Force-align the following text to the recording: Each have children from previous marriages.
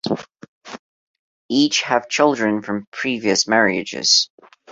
Each 1.47 1.83
have 1.83 2.09
children 2.09 2.63
from 2.63 2.87
previous 2.91 3.47
marriages. 3.47 4.31